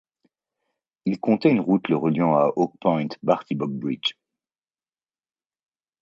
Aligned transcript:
Il 1.05 1.19
comptait 1.19 1.51
une 1.51 1.59
route 1.59 1.87
le 1.87 1.95
reliant 1.95 2.33
à 2.33 2.51
Oak 2.55 2.73
Point-Bartibog 2.79 3.69
Bridge. 3.69 4.13